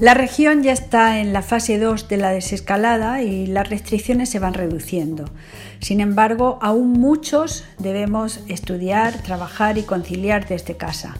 [0.00, 4.38] La región ya está en la fase 2 de la desescalada y las restricciones se
[4.38, 5.24] van reduciendo.
[5.80, 11.16] Sin embargo, aún muchos debemos estudiar, trabajar y conciliar desde casa.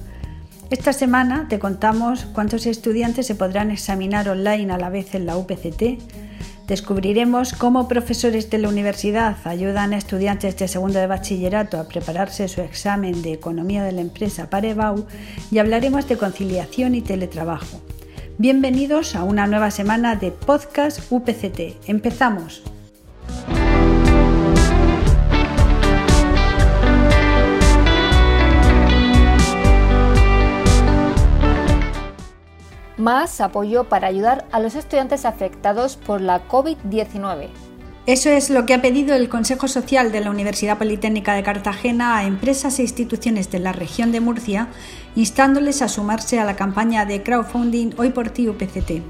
[0.70, 5.36] Esta semana te contamos cuántos estudiantes se podrán examinar online a la vez en la
[5.36, 6.00] UPCT,
[6.68, 12.46] Descubriremos cómo profesores de la universidad ayudan a estudiantes de segundo de bachillerato a prepararse
[12.46, 15.06] su examen de Economía de la Empresa para EBAU
[15.50, 17.80] y hablaremos de conciliación y teletrabajo.
[18.40, 21.88] Bienvenidos a una nueva semana de Podcast UPCT.
[21.88, 22.62] Empezamos.
[32.96, 37.48] más apoyo para ayudar a los estudiantes afectados por la COVID-19.
[38.08, 42.16] Eso es lo que ha pedido el Consejo Social de la Universidad Politécnica de Cartagena
[42.16, 44.68] a empresas e instituciones de la región de Murcia,
[45.14, 49.02] instándoles a sumarse a la campaña de crowdfunding Hoy por ti UPCT.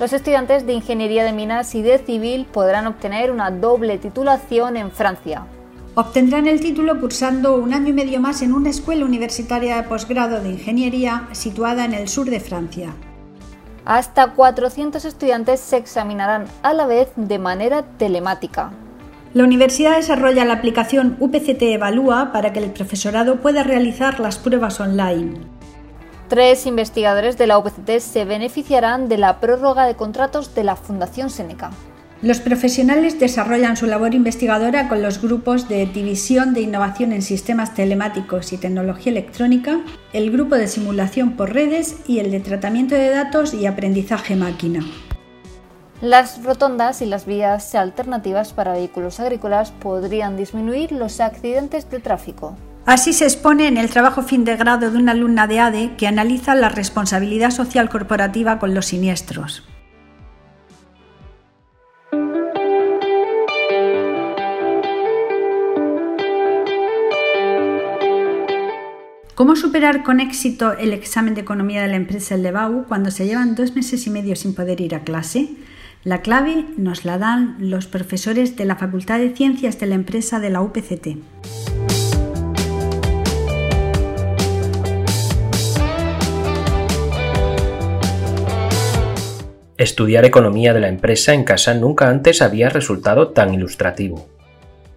[0.00, 4.90] Los estudiantes de Ingeniería de Minas y de Civil podrán obtener una doble titulación en
[4.90, 5.46] Francia.
[5.94, 10.40] Obtendrán el título cursando un año y medio más en una escuela universitaria de posgrado
[10.40, 12.92] de ingeniería situada en el sur de Francia.
[13.86, 18.72] Hasta 400 estudiantes se examinarán a la vez de manera telemática.
[19.32, 24.80] La universidad desarrolla la aplicación UPCT Evalúa para que el profesorado pueda realizar las pruebas
[24.80, 25.38] online.
[26.28, 31.30] Tres investigadores de la UPCT se beneficiarán de la prórroga de contratos de la Fundación
[31.30, 31.70] Seneca.
[32.22, 37.74] Los profesionales desarrollan su labor investigadora con los grupos de División de Innovación en Sistemas
[37.74, 39.80] Telemáticos y Tecnología Electrónica,
[40.14, 44.80] el grupo de Simulación por Redes y el de Tratamiento de Datos y Aprendizaje Máquina.
[46.00, 52.56] Las rotondas y las vías alternativas para vehículos agrícolas podrían disminuir los accidentes de tráfico.
[52.86, 56.06] Así se expone en el trabajo fin de grado de una alumna de ADE que
[56.06, 59.64] analiza la responsabilidad social corporativa con los siniestros.
[69.36, 73.26] ¿Cómo superar con éxito el examen de economía de la empresa el LEBAU cuando se
[73.26, 75.50] llevan dos meses y medio sin poder ir a clase?
[76.04, 80.40] La clave nos la dan los profesores de la Facultad de Ciencias de la empresa
[80.40, 81.18] de la UPCT.
[89.76, 94.30] Estudiar economía de la empresa en casa nunca antes había resultado tan ilustrativo,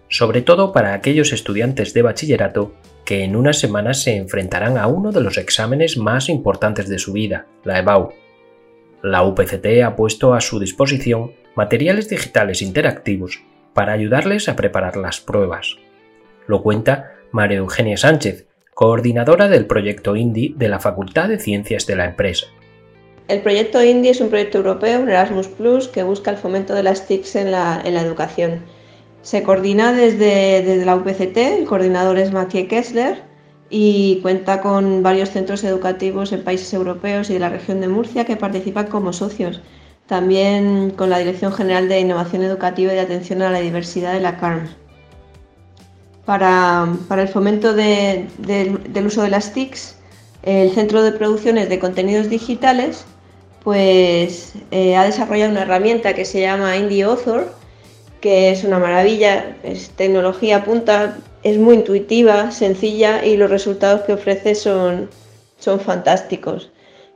[0.08, 2.74] sobre todo para aquellos estudiantes de bachillerato
[3.10, 7.12] que en unas semanas se enfrentarán a uno de los exámenes más importantes de su
[7.12, 8.12] vida, la EBAU.
[9.02, 13.42] La UPCT ha puesto a su disposición materiales digitales interactivos
[13.74, 15.76] para ayudarles a preparar las pruebas.
[16.46, 21.96] Lo cuenta María Eugenia Sánchez, coordinadora del proyecto INDI de la Facultad de Ciencias de
[21.96, 22.46] la empresa.
[23.26, 26.84] El proyecto INDI es un proyecto europeo, un Erasmus Plus, que busca el fomento de
[26.84, 28.60] las TICs en la, en la educación.
[29.22, 33.22] Se coordina desde, la UPCT, el coordinador es Mathieu Kessler
[33.68, 38.24] y cuenta con varios centros educativos en países europeos y de la región de Murcia
[38.24, 39.60] que participan como socios.
[40.06, 44.20] También con la Dirección General de Innovación Educativa y de Atención a la Diversidad de
[44.20, 44.68] la CARM.
[46.24, 48.26] Para, el fomento del
[49.06, 49.96] uso de las TICs,
[50.42, 53.04] el Centro de Producciones de Contenidos Digitales
[53.62, 57.52] pues, eh, ha desarrollado una herramienta que se llama Indie Author,
[58.20, 64.12] que es una maravilla, es tecnología punta, es muy intuitiva, sencilla y los resultados que
[64.12, 65.08] ofrece son,
[65.58, 66.70] son fantásticos.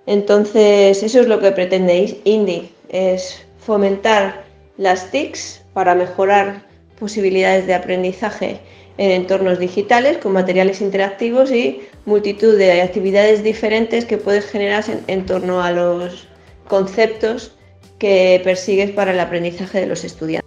[0.07, 4.45] Entonces, eso es lo que pretendéis, Indie, es fomentar
[4.77, 6.63] las TICs para mejorar
[6.99, 8.61] posibilidades de aprendizaje
[8.99, 15.27] en entornos digitales con materiales interactivos y multitud de actividades diferentes que puedes generar en
[15.27, 16.29] torno a los
[16.69, 17.53] conceptos
[17.99, 20.44] que persigues para el aprendizaje de los estudiantes.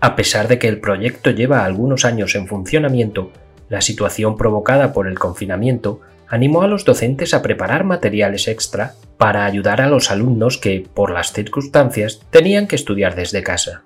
[0.00, 3.30] A pesar de que el proyecto lleva algunos años en funcionamiento,
[3.68, 9.44] la situación provocada por el confinamiento animó a los docentes a preparar materiales extra para
[9.44, 13.84] ayudar a los alumnos que, por las circunstancias, tenían que estudiar desde casa.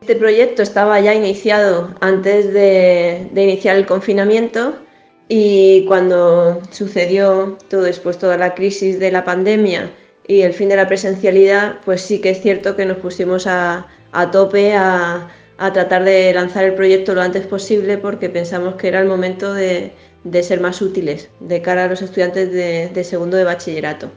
[0.00, 4.76] Este proyecto estaba ya iniciado antes de, iniciar el confinamiento
[5.28, 9.90] y cuando sucedió todo después toda la crisis de la pandemia
[10.28, 13.86] y el fin de la presencialidad, pues sí que es cierto que nos pusimos a,
[14.16, 15.28] a tope a,
[15.72, 19.92] tratar de lanzar el proyecto lo antes posible porque pensamos que era el momento de,
[20.42, 24.10] ser más útiles de cara a los estudiantes de, de segundo de bachillerato.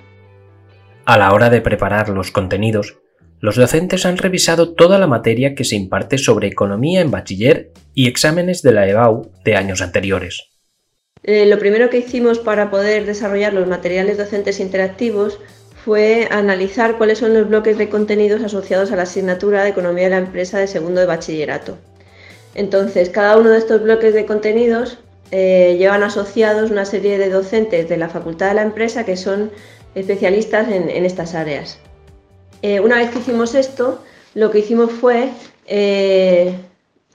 [1.06, 2.98] A la hora de preparar los contenidos,
[3.42, 8.08] los docentes han revisado toda la materia que se imparte sobre economía en bachiller y
[8.08, 10.50] exámenes de la EBAU de años anteriores.
[11.24, 15.40] Eh, lo primero que hicimos para poder desarrollar los materiales docentes interactivos
[15.84, 20.10] fue analizar cuáles son los bloques de contenidos asociados a la asignatura de Economía de
[20.12, 21.78] la Empresa de segundo de bachillerato.
[22.56, 25.00] Entonces, cada uno de estos bloques de contenidos
[25.32, 29.52] eh, llevan asociados una serie de docentes de la Facultad de la Empresa que son
[29.96, 31.80] especialistas en, estas áreas.
[32.62, 34.02] Eh, una vez que hicimos esto,
[34.34, 35.30] lo que hicimos fue
[35.68, 36.54] eh,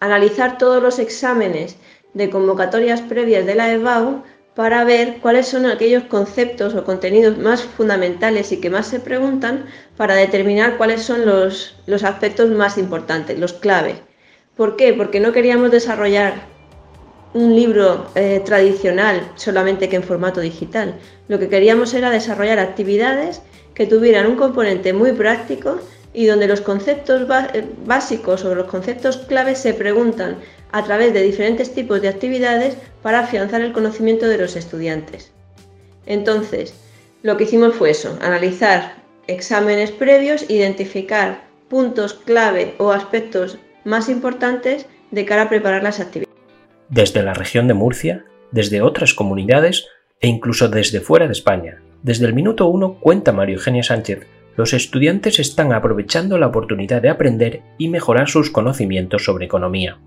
[0.01, 1.77] analizar todos los exámenes
[2.15, 4.23] de convocatorias previas de la EBAU
[4.55, 9.67] para ver cuáles son aquellos conceptos o contenidos más fundamentales y que más se preguntan
[9.97, 11.75] para determinar cuáles son los,
[12.05, 13.97] aspectos más importantes, los clave.
[14.57, 14.95] ¿Por qué?
[14.95, 16.47] Porque no queríamos desarrollar
[17.33, 20.95] un libro eh, tradicional solamente que en formato digital.
[21.27, 23.43] Lo que queríamos era desarrollar actividades
[23.75, 25.81] que tuvieran un componente muy práctico
[26.15, 30.37] y donde los conceptos eh, básicos o los conceptos claves se preguntan
[30.73, 35.33] a través de diferentes tipos de actividades para afianzar el conocimiento de los estudiantes.
[36.07, 36.75] Entonces,
[37.23, 38.95] lo que hicimos fue eso, analizar
[39.27, 46.35] exámenes previos, identificar puntos clave o aspectos más importantes de cara a preparar las actividades.
[46.89, 49.89] Desde la región de Murcia, desde otras comunidades
[50.21, 54.27] e incluso desde fuera de España, desde el minuto uno cuenta Mario Eugenia Sánchez,
[54.57, 59.99] los estudiantes están aprovechando la oportunidad de aprender y mejorar sus conocimientos sobre economía.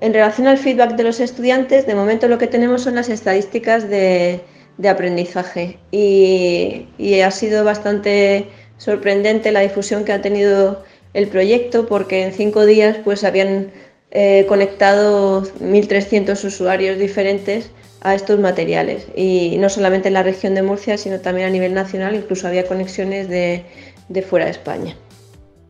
[0.00, 3.88] En relación al feedback de los estudiantes, de momento lo que tenemos son las estadísticas
[3.88, 4.40] de,
[4.88, 6.86] aprendizaje y,
[7.20, 10.84] ha sido bastante sorprendente la difusión que ha tenido
[11.14, 13.70] el proyecto porque en cinco días pues habían
[14.10, 17.70] eh, conectado 1.300 usuarios diferentes
[18.04, 21.74] a estos materiales y no solamente en la región de Murcia sino también a nivel
[21.74, 24.94] nacional, incluso había conexiones de fuera de España.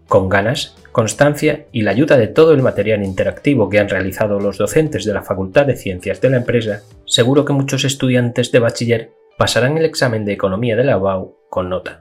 [0.09, 4.59] Con ganas, constancia y la ayuda de todo el material interactivo que han realizado los
[4.59, 9.11] docentes de la Facultad de Ciencias de la empresa, seguro que muchos estudiantes de bachiller
[9.37, 12.01] pasarán el examen de Economía de la UAU con nota.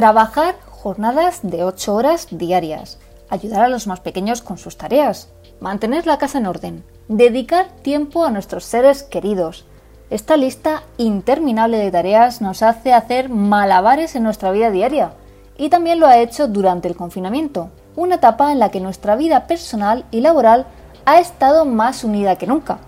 [0.00, 2.98] Trabajar jornadas de 8 horas diarias.
[3.28, 5.28] Ayudar a los más pequeños con sus tareas
[5.60, 9.66] mantener la casa en orden, dedicar tiempo a nuestros seres queridos.
[10.08, 15.12] Esta lista interminable de tareas nos hace hacer malabares en nuestra vida diaria
[15.58, 19.46] y también lo ha hecho durante el confinamiento, una etapa en la que nuestra vida
[19.46, 20.64] personal y laboral
[21.04, 22.78] ha estado más unida que nunca.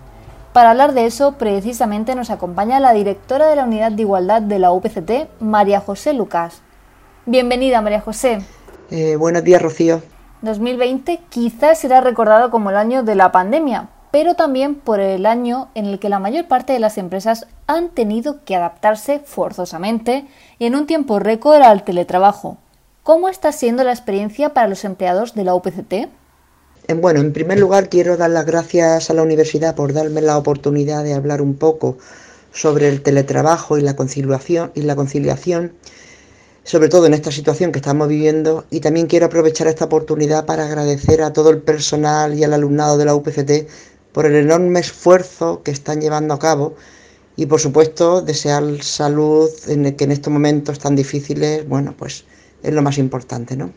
[0.55, 4.59] Para hablar de eso, precisamente nos acompaña la directora de la Unidad de Igualdad de
[4.59, 6.63] la UPCT, María José Lucas.
[7.25, 8.41] Bienvenida, María José.
[8.91, 10.03] Eh, buenos días, Rocío.
[10.41, 15.69] 2020 quizás será recordado como el año de la pandemia, pero también por el año
[15.77, 20.27] en el que la mayor parte de las empresas han tenido que adaptarse forzosamente
[20.59, 22.59] y en un tiempo récord al teletrabajo.
[23.05, 25.93] ¿Cómo está siendo la experiencia para los empleados de la UPCT?
[25.93, 26.09] Eh,
[27.01, 31.05] bueno, en primer lugar quiero dar las gracias a la universidad por darme la oportunidad
[31.05, 31.99] de hablar un poco
[32.51, 35.73] sobre el teletrabajo y la conciliación y la conciliación
[36.65, 40.67] sobre todo en esta situación que estamos viviendo y también quiero aprovechar esta oportunidad para
[40.67, 43.69] agradecer a todo el personal y al alumnado de la UPCT
[44.13, 46.75] por el enorme esfuerzo que están llevando a cabo
[47.37, 52.25] y por supuesto desear salud en el que en estos momentos tan difíciles, bueno, pues
[52.63, 53.73] es lo más importante, ¿no?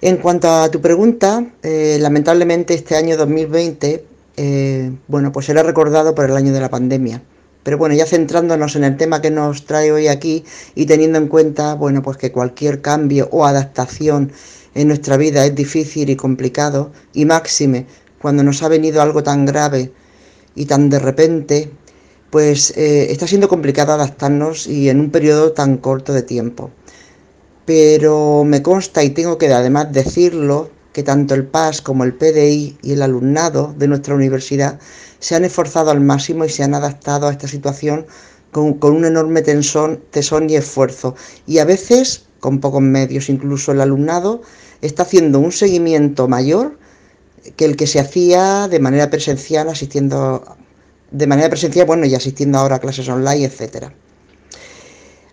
[0.00, 4.04] En cuanto a tu pregunta, eh, lamentablemente este año 2020,
[4.36, 7.20] eh, bueno, pues será recordado por el año de la pandemia.
[7.68, 10.42] Pero bueno, ya centrándonos en el tema que nos trae hoy aquí
[10.74, 14.32] y teniendo en cuenta, bueno, pues que cualquier cambio o adaptación
[14.74, 17.84] en nuestra vida es difícil y complicado, y máxime
[18.22, 19.92] cuando nos ha venido algo tan grave
[20.54, 21.70] y tan de repente,
[22.30, 26.70] pues eh, está siendo complicado adaptarnos y en un periodo tan corto de tiempo.
[27.66, 32.76] Pero me consta y tengo que además decirlo que tanto el PAS como el PDI
[32.82, 34.80] y el alumnado de nuestra universidad
[35.20, 38.04] se han esforzado al máximo y se han adaptado a esta situación
[38.50, 41.14] con, un enorme tesón, tesón y esfuerzo.
[41.46, 44.42] Y a veces con pocos medios, incluso el alumnado
[44.82, 46.76] está haciendo un seguimiento mayor
[47.54, 50.42] que el que se hacía de manera presencial, asistiendo
[51.12, 53.94] de manera presencial, bueno, y asistiendo ahora a clases online, etcétera.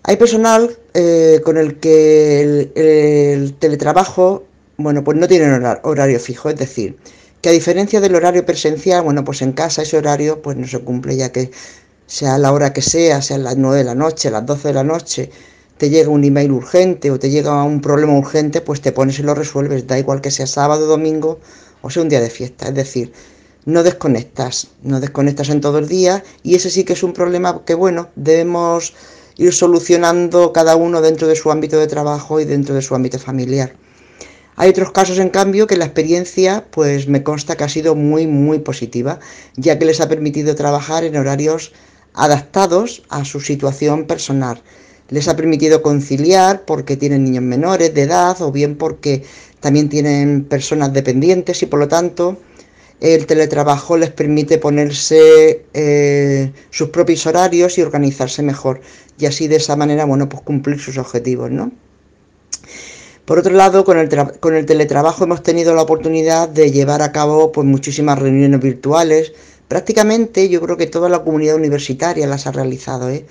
[0.03, 4.43] Hay personal eh, con el que el, teletrabajo,
[4.77, 5.45] bueno, pues no tiene
[5.83, 6.97] horario fijo, es decir,
[7.41, 10.79] que a diferencia del horario presencial, bueno, pues en casa ese horario pues no se
[10.79, 11.51] cumple ya que
[12.07, 14.83] sea la hora que sea, sea las 9 de la noche, las 12 de la
[14.83, 15.29] noche,
[15.77, 19.23] te llega un email urgente o te llega un problema urgente, pues te pones y
[19.23, 21.39] lo resuelves, da igual que sea sábado, domingo
[21.81, 23.13] o sea un día de fiesta, es decir,
[23.65, 27.63] no desconectas, no desconectas en todo el día y ese sí que es un problema
[27.65, 28.93] que bueno, debemos
[29.37, 33.19] ir solucionando cada uno dentro de su ámbito de trabajo y dentro de su ámbito
[33.19, 33.75] familiar.
[34.57, 38.25] Hay otros casos, en cambio, que la experiencia, pues me consta que ha sido muy,
[38.25, 39.19] muy positiva,
[39.57, 41.73] ya que les ha permitido trabajar en horarios
[42.13, 44.61] adaptados a su situación personal.
[45.09, 49.23] Les ha permitido conciliar porque tienen niños menores de edad o bien porque
[49.59, 52.37] también tienen personas dependientes y por lo tanto
[53.01, 58.79] el teletrabajo les permite ponerse eh, sus propios horarios y organizarse mejor
[59.19, 61.71] y así de esa manera, bueno, pues cumplir sus objetivos, ¿no?
[63.25, 67.65] Por otro lado, con el, teletrabajo hemos tenido la oportunidad de llevar a cabo pues,
[67.65, 69.33] muchísimas reuniones virtuales.
[69.67, 73.25] Prácticamente yo creo que toda la comunidad universitaria las ha realizado, ¿eh?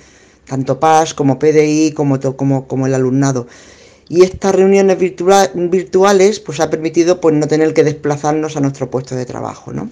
[0.46, 3.46] tanto PAS como PDI como el alumnado.
[4.08, 9.14] Y estas reuniones virtuales pues, ha permitido pues, no tener que desplazarnos a nuestro puesto
[9.14, 9.72] de trabajo.
[9.72, 9.90] ¿no?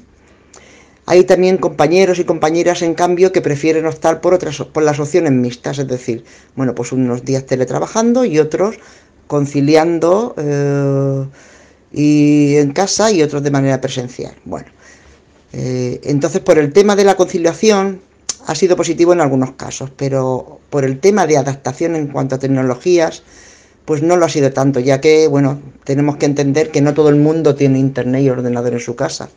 [1.06, 5.32] Hay también compañeros y compañeras, en cambio, que prefieren optar por, otras, por las opciones
[5.32, 8.76] mixtas, es decir, bueno, pues unos días teletrabajando y otros
[9.32, 11.24] conciliando eh,
[11.90, 14.34] y en casa y otros de manera presencial.
[14.44, 14.66] Bueno,
[15.54, 18.02] eh, entonces por el tema de la conciliación
[18.46, 22.38] ha sido positivo en algunos casos, pero por el tema de adaptación en cuanto a
[22.38, 23.22] tecnologías,
[23.86, 27.08] pues no lo ha sido tanto, ya que, bueno, tenemos que entender que no todo
[27.08, 29.30] el mundo tiene internet y ordenador en su casa.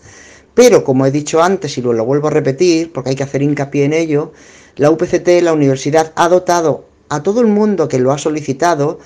[0.55, 3.41] Pero, como he dicho antes y lo, lo vuelvo a repetir, porque hay que hacer
[3.41, 4.33] hincapié en ello,
[4.75, 8.99] la UPCT, la universidad, ha dotado a todo el mundo que lo ha solicitado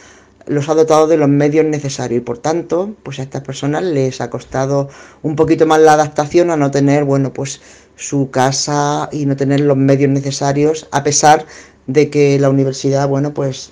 [0.50, 4.20] los ha dotado de los medios necesarios y por tanto, pues a estas personas les
[4.20, 4.90] ha costado
[5.22, 7.62] un poquito más la adaptación a no tener, bueno, pues
[7.96, 11.46] su casa y no tener los medios necesarios, a pesar
[11.86, 13.72] de que la universidad, bueno, pues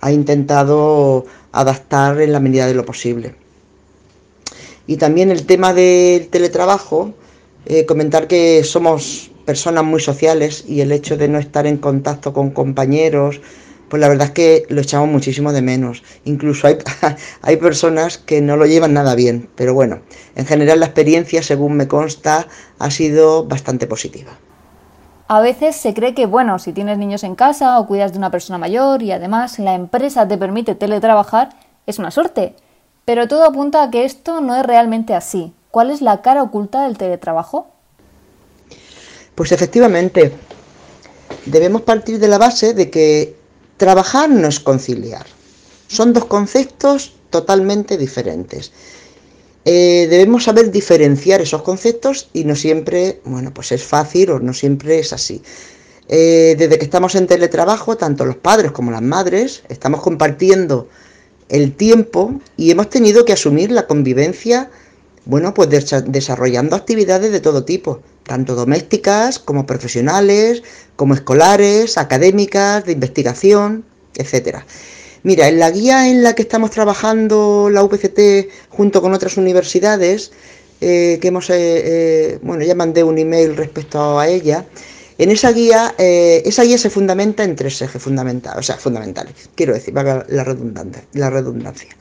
[0.00, 3.34] ha intentado adaptar en la medida de lo posible.
[4.86, 7.12] Y también el tema del teletrabajo,
[7.66, 12.32] eh, comentar que somos personas muy sociales y el hecho de no estar en contacto
[12.32, 13.42] con compañeros,
[13.88, 16.02] pues la verdad es que lo echamos muchísimo de menos.
[16.24, 16.78] Incluso hay,
[17.42, 20.00] hay personas que no lo llevan nada bien, pero bueno,
[20.36, 22.46] en general la experiencia, según me consta,
[22.78, 24.32] ha sido bastante positiva.
[25.26, 28.30] A veces se cree que, bueno, si tienes niños en casa o cuidas de una
[28.30, 31.50] persona mayor y además la empresa te permite teletrabajar,
[31.86, 32.54] es una suerte.
[33.06, 35.52] Pero todo apunta a que esto no es realmente así.
[35.70, 37.68] ¿Cuál es la cara oculta del teletrabajo?
[39.34, 40.32] Pues efectivamente,
[41.46, 43.36] debemos partir de la base de que
[43.76, 45.26] Trabajar no es conciliar.
[45.88, 48.72] Son dos conceptos totalmente diferentes.
[49.64, 54.52] Eh, debemos saber diferenciar esos conceptos y no siempre, bueno, pues es fácil o no
[54.52, 55.42] siempre es así.
[56.08, 60.88] Eh, desde que estamos en teletrabajo, tanto los padres como las madres, estamos compartiendo
[61.48, 64.70] el tiempo y hemos tenido que asumir la convivencia,
[65.26, 65.68] bueno, pues
[66.06, 70.62] desarrollando actividades de todo tipo, tanto domésticas como profesionales,
[70.96, 74.66] como escolares, académicas, de investigación, etcétera.
[75.22, 80.32] Mira, en la guía en la que estamos trabajando la UPCT junto con otras universidades,
[80.82, 84.66] eh, que hemos, eh, eh, bueno, ya mandé un email respecto a ella,
[85.16, 89.72] en esa guía, esa guía se fundamenta en tres ejes fundamentales, o sea, fundamentales, quiero
[89.72, 91.96] decir, la la redundancia.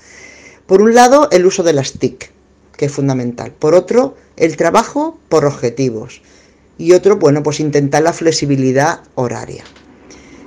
[0.65, 2.31] Por un lado, el uso de las TIC,
[2.77, 3.51] que es fundamental.
[3.51, 6.21] Por otro, el trabajo por objetivos.
[6.77, 9.63] Y otro, bueno, pues intentar la flexibilidad horaria.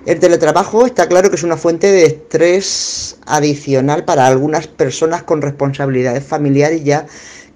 [0.07, 5.43] El teletrabajo está claro que es una fuente de estrés adicional para algunas personas con
[5.43, 7.07] responsabilidades familiares ya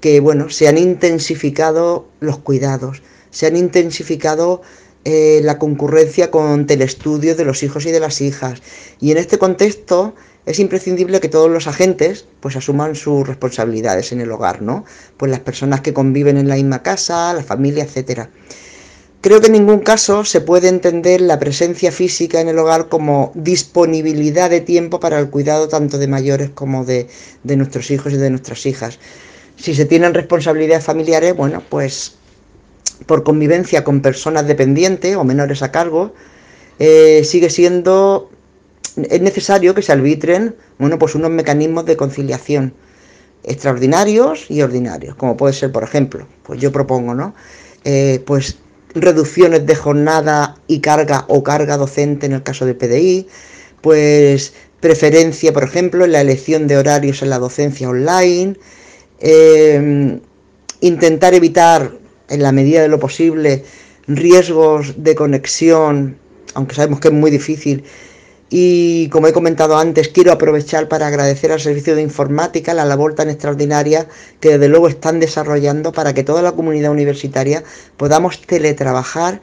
[0.00, 4.62] que, bueno, se han intensificado los cuidados, se han intensificado
[5.04, 8.62] eh, la concurrencia con telestudios de los hijos y de las hijas.
[9.00, 10.14] Y en este contexto,
[10.46, 14.84] es imprescindible que todos los agentes pues asuman sus responsabilidades en el hogar, ¿no?
[15.16, 18.30] Pues las personas que conviven en la misma casa, la familia, etcétera.
[19.20, 23.32] Creo que en ningún caso se puede entender la presencia física en el hogar como
[23.34, 27.06] disponibilidad de tiempo para el cuidado tanto de mayores como de,
[27.44, 28.98] nuestros hijos y de nuestras hijas.
[29.56, 32.14] Si se tienen responsabilidades familiares, bueno, pues
[33.04, 36.14] por convivencia con personas dependientes o menores a cargo,
[36.78, 38.30] eh, sigue siendo
[38.96, 42.74] es necesario que se arbitren bueno, pues unos mecanismos de conciliación
[43.44, 47.34] extraordinarios y ordinarios, como puede ser, por ejemplo, pues yo propongo, ¿no?
[47.84, 48.58] Eh, pues
[48.94, 53.28] reducciones de jornada y carga o carga docente en el caso de PDI,
[53.80, 58.56] pues preferencia, por ejemplo, en la elección de horarios en la docencia online,
[59.20, 60.20] em,
[60.80, 61.92] intentar evitar,
[62.28, 63.64] en la medida de lo posible,
[64.06, 66.16] riesgos de conexión,
[66.54, 67.84] aunque sabemos que es muy difícil,
[68.52, 73.14] y como he comentado antes, quiero aprovechar para agradecer al Servicio de Informática la labor
[73.14, 74.08] tan extraordinaria
[74.40, 77.62] que desde luego están desarrollando para que toda la comunidad universitaria
[77.96, 79.40] podamos teletrabajar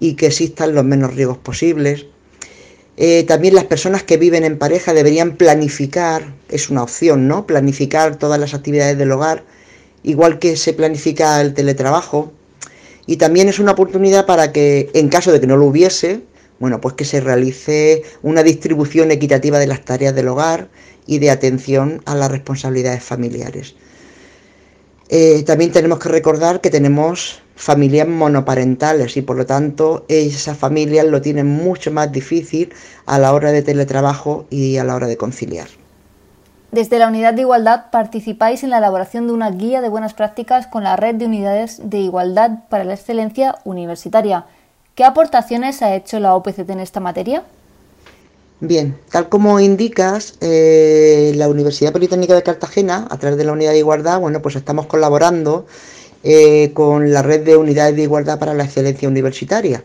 [0.00, 2.06] y que existan los menos riesgos posibles.
[2.96, 7.46] Eh, también las personas que viven en pareja deberían planificar, es una opción, ¿no?
[7.46, 9.44] Planificar todas las actividades del hogar,
[10.02, 12.32] igual que se planifica el teletrabajo.
[13.06, 16.22] Y también es una oportunidad para que, en caso de que no lo hubiese,
[16.62, 20.68] bueno, pues que se realice una distribución equitativa de las tareas del hogar
[21.08, 23.74] y de atención a las responsabilidades familiares.
[25.08, 31.04] Eh, también tenemos que recordar que tenemos familias monoparentales y por lo tanto esas familias
[31.06, 32.72] lo tienen mucho más difícil
[33.06, 35.66] a la hora de teletrabajo y a la hora de conciliar.
[36.70, 40.68] Desde la Unidad de Igualdad participáis en la elaboración de una guía de buenas prácticas
[40.68, 44.46] con la Red de Unidades de Igualdad para la Excelencia Universitaria.
[44.94, 47.44] ¿Qué aportaciones ha hecho la OPCT en esta materia?
[48.60, 53.72] Bien, tal como indicas, eh, la Universidad Politécnica de Cartagena, a través de la Unidad
[53.72, 55.66] de Igualdad, bueno, pues estamos colaborando
[56.22, 59.82] eh, con la red de unidades de igualdad para la excelencia universitaria.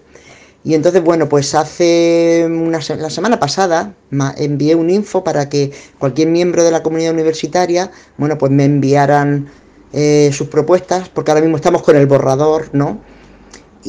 [0.63, 3.93] Y entonces, bueno, pues hace una, la semana pasada
[4.37, 9.47] envié un info para que cualquier miembro de la comunidad universitaria, bueno, pues me enviaran
[9.93, 12.99] eh, sus propuestas, porque ahora mismo estamos con el borrador, ¿no?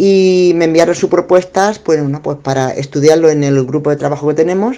[0.01, 4.29] Y me enviaron sus propuestas, pues, bueno, pues para estudiarlo en el grupo de trabajo
[4.29, 4.77] que tenemos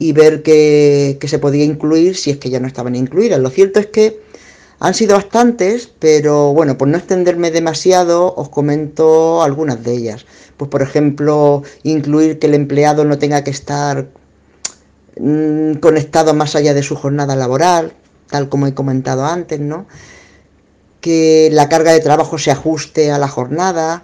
[0.00, 3.38] y ver qué, se podía incluir si es que ya no estaban incluidas.
[3.38, 4.20] Lo cierto es que
[4.80, 10.26] han sido bastantes, pero bueno, por no extenderme demasiado, os comento algunas de ellas.
[10.56, 14.08] Pues por ejemplo, incluir que el empleado no tenga que estar
[15.16, 17.92] mm, conectado más allá de su jornada laboral,
[18.28, 19.86] tal como he comentado antes, ¿no?
[21.00, 24.02] Que la carga de trabajo se ajuste a la jornada,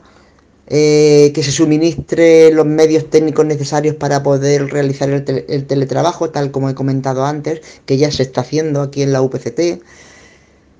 [0.69, 6.51] eh, que se suministre los medios técnicos necesarios para poder realizar el, el teletrabajo, tal
[6.51, 9.83] como he comentado antes, que ya se está haciendo aquí en la UPCT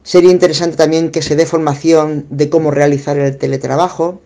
[0.03, 4.21] Sería interesante también que se dé formación de cómo realizar el teletrabajo.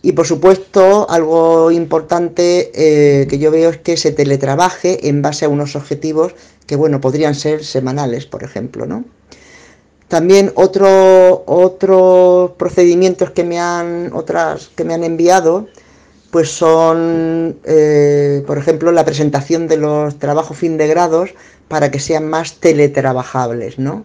[0.00, 5.44] Y por supuesto, algo importante eh, que yo veo es que se teletrabaje en base
[5.44, 6.34] a unos objetivos
[6.66, 9.04] que, bueno, podrían ser semanales, por ejemplo, ¿no?
[10.08, 15.66] También otro, otros procedimientos que me han, otras que me han enviado,
[16.30, 21.30] pues son, eh, por ejemplo, la presentación de los trabajos fin de grados
[21.68, 24.04] para que sean más teletrabajables, ¿no?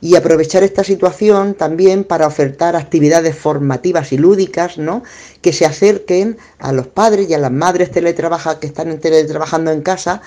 [0.00, 5.02] y aprovechar esta situación también para ofertar actividades formativas y lúdicas, ¿no?
[5.42, 9.82] Que se acerquen a los padres y a las madres teletrabaja, que están teletrabajando en
[9.82, 10.22] casa,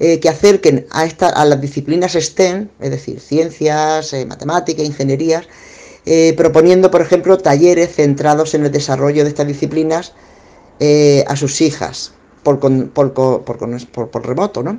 [0.00, 5.48] eh, que acerquen a, esta, a las disciplinas STEM, es decir, ciencias, eh, matemáticas, ingenierías,
[6.06, 10.12] eh, proponiendo, por ejemplo, talleres centrados en el desarrollo de estas disciplinas
[11.26, 12.12] a sus hijas
[12.44, 14.78] por, por, por, por remoto, ¿no?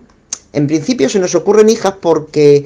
[0.53, 2.65] En principio se nos ocurren hijas porque,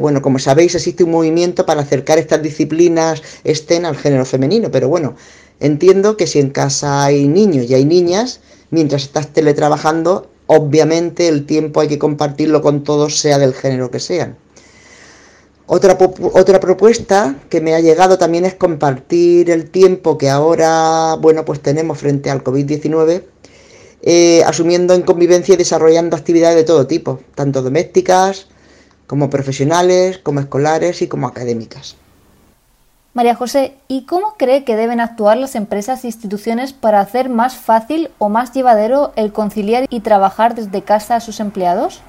[0.00, 4.88] bueno, como sabéis, existe un movimiento para acercar estas disciplinas estén al género femenino, pero
[4.88, 5.14] bueno,
[5.60, 11.46] entiendo que si en casa hay niños y hay niñas, mientras estás teletrabajando, obviamente el
[11.46, 14.36] tiempo hay que compartirlo con todos, sea del género que sean.
[15.66, 15.96] Otra,
[16.34, 21.60] otra propuesta que me ha llegado también es compartir el tiempo que ahora, bueno, pues
[21.60, 23.22] tenemos frente al COVID-19
[24.02, 28.48] eh, asumiendo en convivencia y desarrollando actividades de todo tipo, tanto domésticas
[29.06, 31.96] como profesionales, como escolares y como académicas.
[33.14, 37.54] María José, ¿y cómo cree que deben actuar las empresas e instituciones para hacer más
[37.54, 42.00] fácil o más llevadero el conciliar y trabajar desde casa a sus empleados?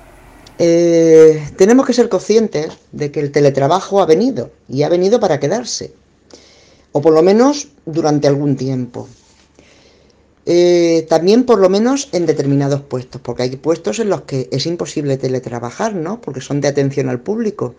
[0.58, 5.39] Eh, tenemos que ser conscientes de que el teletrabajo ha venido y ha venido para
[5.39, 5.94] quedarse,
[6.91, 9.08] o por lo menos durante algún tiempo.
[10.48, 14.65] Eh, también por lo menos en determinados puestos, porque hay puestos en los que es
[14.65, 16.20] imposible teletrabajar, ¿no?
[16.20, 17.76] Porque son de atención al público.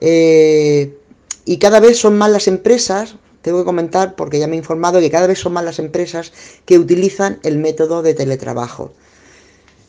[0.00, 0.96] Eh,
[1.44, 5.00] y cada vez son más las empresas, tengo que comentar porque ya me he informado
[5.00, 6.32] que cada vez son más las empresas
[6.64, 8.92] que utilizan el método de teletrabajo.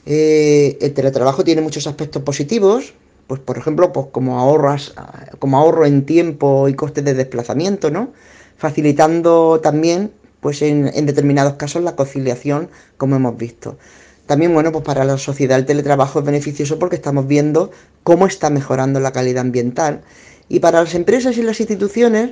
[0.06, 2.94] Eh, el teletrabajo tiene muchos aspectos positivos,
[3.28, 4.94] pues por ejemplo, pues como ahorras,
[5.40, 8.12] como ahorro en tiempo y costes de desplazamiento, ¿no?
[8.58, 10.12] Facilitando también
[10.42, 13.78] pues en, determinados casos la conciliación, como hemos visto.
[14.26, 17.72] También, bueno, pues para la sociedad el teletrabajo es beneficioso porque estamos viendo
[18.04, 20.02] cómo está mejorando la calidad ambiental.
[20.52, 22.32] Y para las empresas y las instituciones,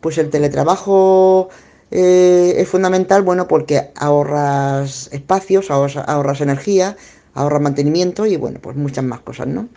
[0.00, 1.50] pues el teletrabajo
[1.92, 6.96] eh, es fundamental, bueno, porque ahorras espacios, ahorras, ahorras energía,
[7.32, 9.68] ahorras mantenimiento y, bueno, pues muchas más cosas, ¿no?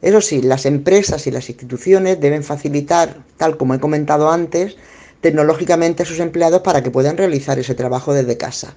[0.00, 4.76] Eso sí, las empresas y las instituciones deben facilitar, tal como he comentado antes,
[5.20, 8.74] tecnológicamente a sus empleados para que puedan realizar ese trabajo desde casa.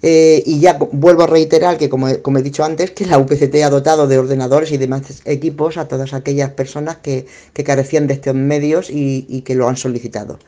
[0.00, 3.70] Eh, y ya vuelvo a reiterar que, como he, dicho antes, que la UPCT ha
[3.70, 7.26] dotado de ordenadores y demás equipos a todas aquellas personas que,
[7.64, 10.38] carecían de estos medios y, que lo han solicitado.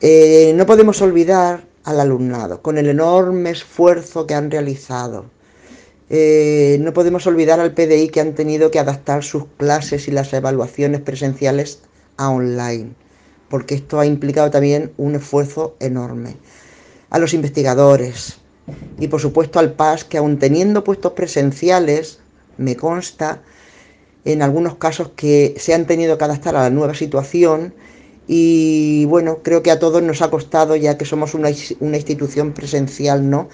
[0.00, 5.26] Eh, no podemos olvidar al alumnado, con el enorme esfuerzo que han realizado.
[6.10, 10.32] Eh, no podemos olvidar al PDI que han tenido que adaptar sus clases y las
[10.32, 11.80] evaluaciones presenciales
[12.18, 12.90] a online,
[13.48, 16.36] porque esto ha implicado también un esfuerzo enorme.
[17.10, 18.38] A los investigadores
[18.98, 22.18] y por supuesto al PAS, que aun teniendo puestos presenciales,
[22.58, 23.42] me consta,
[24.24, 27.74] en algunos casos que se han tenido que adaptar a la nueva situación
[28.26, 33.30] y bueno, creo que a todos nos ha costado ya que somos una, institución presencial,
[33.30, 33.48] ¿no?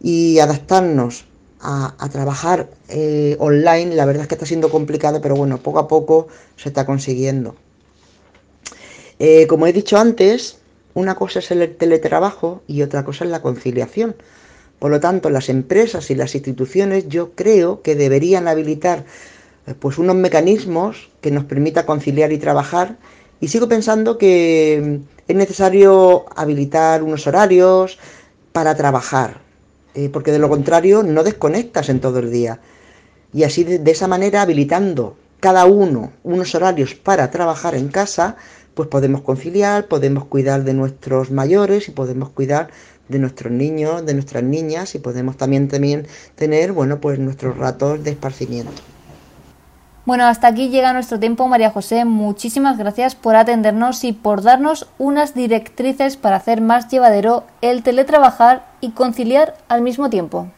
[0.00, 1.26] Y adaptarnos
[1.60, 5.86] a, trabajar eh, online, la verdad es que está siendo complicado, pero bueno, poco a
[5.86, 7.54] poco se está consiguiendo.
[9.20, 10.58] Eh, como he dicho antes,
[10.94, 14.16] una cosa es el teletrabajo y otra cosa es la conciliación.
[14.78, 19.04] Por lo tanto, las empresas y las instituciones yo creo que deberían habilitar
[19.66, 22.96] eh, pues unos mecanismos que nos permita conciliar y trabajar
[23.40, 27.98] y sigo pensando que mm, es necesario habilitar unos horarios
[28.52, 29.40] para trabajar,
[29.94, 32.60] eh, porque de lo contrario no desconectas en todo el día.
[33.32, 38.36] Y así de, esa manera, habilitando cada uno unos horarios para trabajar en casa,
[38.74, 42.70] pues podemos conciliar, podemos cuidar de nuestros mayores y podemos cuidar
[43.08, 48.02] de nuestros niños, de nuestras niñas y podemos también, también tener, bueno, pues nuestros ratos
[48.02, 48.72] de esparcimiento.
[50.04, 52.04] Bueno, hasta aquí llega nuestro tiempo, María José.
[52.04, 58.66] Muchísimas gracias por atendernos y por darnos unas directrices para hacer más llevadero el teletrabajar
[58.80, 60.48] y conciliar al mismo tiempo.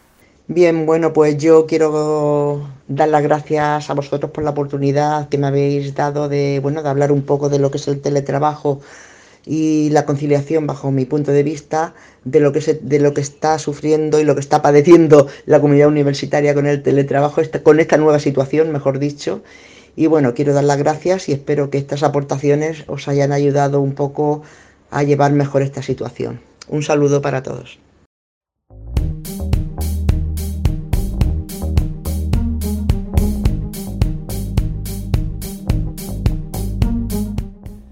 [0.46, 5.46] Bien, bueno, pues yo quiero dar las gracias a vosotros por la oportunidad que me
[5.46, 8.80] habéis dado de, bueno, de hablar un poco de lo que es el teletrabajo
[9.46, 13.22] y la conciliación bajo mi punto de vista de lo que se, de lo que
[13.22, 17.96] está sufriendo y lo que está padeciendo la comunidad universitaria con el teletrabajo con esta
[17.96, 19.42] nueva situación mejor dicho.
[19.96, 23.94] Y bueno quiero dar las gracias y espero que estas aportaciones os hayan ayudado un
[23.94, 24.42] poco
[24.90, 26.40] a llevar mejor esta situación.
[26.68, 27.78] Un saludo para todos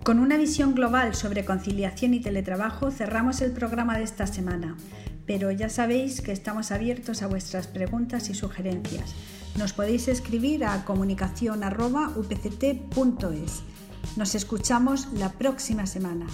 [0.05, 4.77] Con una visión global sobre conciliación y teletrabajo cerramos el programa de esta semana,
[5.27, 9.15] pero ya sabéis que estamos abiertos a vuestras preguntas y sugerencias.
[9.57, 13.63] Nos podéis escribir a comunicación.upct.es.
[14.17, 16.27] Nos escuchamos la próxima semana.